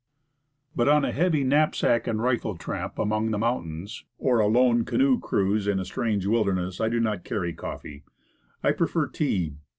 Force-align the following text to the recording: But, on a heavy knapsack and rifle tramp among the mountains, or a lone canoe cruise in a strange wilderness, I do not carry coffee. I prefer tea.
But, 0.75 0.87
on 0.87 1.05
a 1.05 1.11
heavy 1.11 1.43
knapsack 1.43 2.07
and 2.07 2.19
rifle 2.23 2.57
tramp 2.57 2.97
among 2.97 3.29
the 3.29 3.37
mountains, 3.37 4.03
or 4.17 4.39
a 4.39 4.47
lone 4.47 4.83
canoe 4.83 5.19
cruise 5.19 5.67
in 5.67 5.79
a 5.79 5.85
strange 5.85 6.25
wilderness, 6.25 6.81
I 6.81 6.89
do 6.89 6.99
not 6.99 7.23
carry 7.23 7.53
coffee. 7.53 8.01
I 8.63 8.71
prefer 8.71 9.05
tea. 9.09 9.57